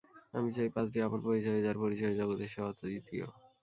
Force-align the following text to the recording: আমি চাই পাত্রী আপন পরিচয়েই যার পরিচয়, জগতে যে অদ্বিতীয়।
আমি 0.33 0.49
চাই 0.55 0.69
পাত্রী 0.75 0.97
আপন 1.01 1.19
পরিচয়েই 1.25 1.65
যার 1.65 1.77
পরিচয়, 1.83 2.13
জগতে 2.19 2.45
যে 2.45 2.59
অদ্বিতীয়। 2.63 3.27